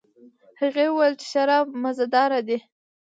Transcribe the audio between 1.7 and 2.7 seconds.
مزه دار دي.